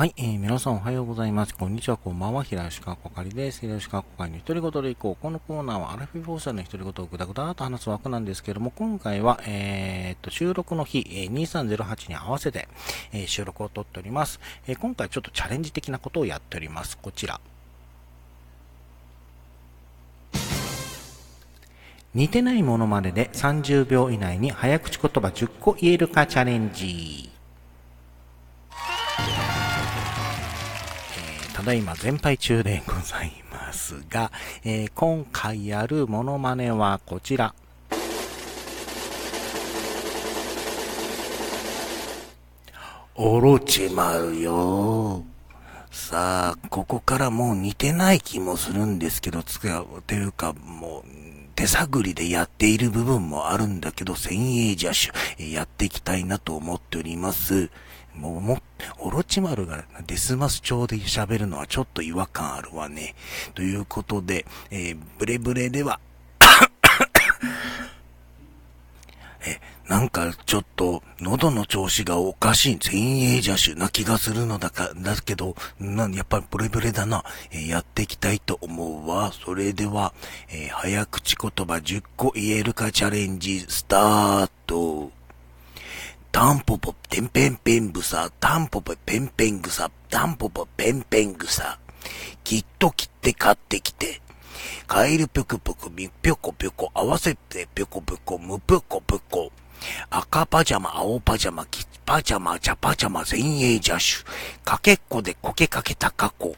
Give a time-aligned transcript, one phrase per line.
[0.00, 1.54] はい、えー、皆さんおはようございます。
[1.54, 2.42] こんにちは、こんばんは。
[2.42, 3.60] 平吉川こかりです。
[3.60, 5.22] 平吉川こかりの独り言でいこう。
[5.22, 12.66] このコーナーはアラフィフォーシャの独り言をぐだぐだと話す枠なんですけども、今回は、えー、っと、収録の日、えー、2308に合わせて、
[13.12, 14.78] えー、収録を撮っております、えー。
[14.78, 16.96] 今回ちょっとチャレンジ的なことをやっております。
[16.96, 17.38] こちら。
[22.14, 27.30] 似てないものまでで30秒以内に早口言葉10個言えるかチャレンジ。
[31.60, 34.32] ただいま全敗中でございますが、
[34.64, 37.54] えー、今回やるモノマネはこちら。
[43.14, 45.22] おろちまうよ。
[45.90, 51.29] さあ、ここからもう似てない気もするんですけど、つか、というか、もう、
[51.60, 57.68] 手探りでやっている部分もあるんだけど、先鋭邪手、やっていきたいなと思っております。
[58.14, 58.62] もう、も、
[58.98, 63.14] オロチマルがデスマス調で喋るのはちょっと違和感あるわね。
[63.54, 66.00] ということで、えー、ブレブレでは
[69.44, 70.89] え、なんかちょっと
[71.30, 77.24] 喉の調子がおかしい前衛邪手な気がするのだか、だけど、な、やっぱりブレブレだな。
[77.52, 79.32] えー、やっていきたいと思うわ。
[79.32, 80.12] それでは、
[80.48, 85.12] えー、早口言葉10個言えるかチャレンジスタート。
[86.32, 91.78] タンポポ、テンペンペンブサ、タンポポ、ペンペングサ、タンポポ、ペンペングサ。
[92.42, 94.20] きっと切って買ってきて。
[94.88, 99.52] カエルぴょこぴょこ、みぴょこぴょこ、合わせてぴょこぴょこ、むぴょこぴょこ。
[100.10, 104.24] 赤パジャマ、青パジャマ、キパジャマ、茶パジャマ、前衛邪手。
[104.64, 106.54] かけっこでこけかけた過去。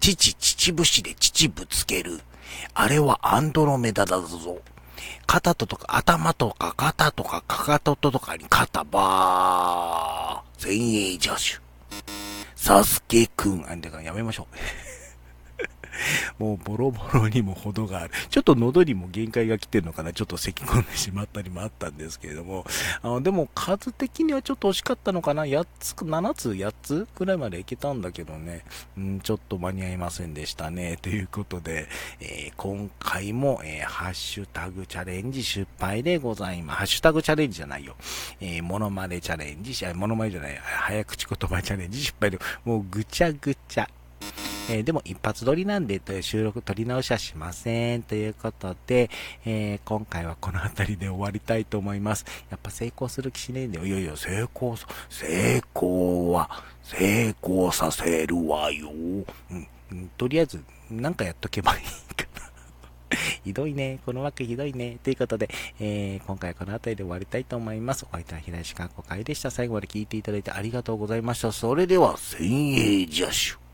[0.00, 2.20] 父、父節で父ぶつける。
[2.74, 4.58] あれはアンドロメダだぞ。
[5.26, 10.66] 肩ととか、頭とか、肩とか、かかととかに肩ばー。
[10.66, 11.60] 前衛邪手。
[12.54, 13.64] サスケくん。
[13.68, 14.85] あ、だからやめましょう。
[16.38, 18.10] もうボロボロにも程がある。
[18.30, 20.12] ちょっと喉にも限界が来てるのかな。
[20.12, 22.64] ちょっと咳込んでしまったりもあったんですけれども。
[23.02, 25.44] あの、でも数的にはちょっと惜しかったのかな。
[25.44, 28.64] 8つ、7つ、8つくらいまでいけたんだけどね。
[28.96, 30.98] うん、ちょっと間に合いませんでしたね。
[31.00, 31.88] ということで、
[32.20, 36.76] えー、今回も、えー、ハッシュタグチャレンジ失敗でございます。
[36.78, 37.96] ハッシュタグチャレンジじゃないよ。
[38.40, 43.88] えー、モノマネチャレンジ、モノマネじゃない、早口言葉チャレンジ失敗で、もうぐちゃぐちゃ。
[44.68, 48.02] えー、でも一発撮りなんで、収録撮り直しはしません。
[48.02, 49.10] ということで、
[49.44, 52.24] えー、今回はこの辺りで終わりたいと思います。
[52.50, 53.86] やっぱ成功する気しねえんだよ。
[53.86, 54.76] いやいや、成功、
[55.08, 56.50] 成功は、
[56.82, 58.90] 成功させるわよ。
[58.90, 62.50] うん、とりあえず、なんかやっとけばいいかな。
[63.44, 64.00] ひどいね。
[64.04, 64.98] この枠ひどいね。
[65.04, 65.48] ということで、
[65.78, 68.04] えー、今回はこの辺りで終わりたいと思います。
[68.04, 69.52] お相手は平石川子会でした。
[69.52, 71.52] 最後まで聞いていただいてありがとうございました。
[71.52, 73.65] それでは、千円邪手。